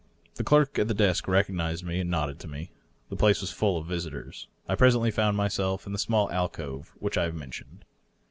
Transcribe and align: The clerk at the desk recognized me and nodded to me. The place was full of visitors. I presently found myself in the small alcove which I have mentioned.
The 0.33 0.43
clerk 0.43 0.79
at 0.79 0.87
the 0.87 0.95
desk 0.95 1.27
recognized 1.27 1.83
me 1.85 1.99
and 1.99 2.09
nodded 2.09 2.39
to 2.39 2.47
me. 2.47 2.71
The 3.09 3.15
place 3.15 3.39
was 3.39 3.51
full 3.51 3.77
of 3.77 3.85
visitors. 3.85 4.47
I 4.67 4.73
presently 4.73 5.11
found 5.11 5.37
myself 5.37 5.85
in 5.85 5.91
the 5.93 5.99
small 5.99 6.27
alcove 6.31 6.91
which 6.97 7.19
I 7.19 7.25
have 7.25 7.35
mentioned. 7.35 7.85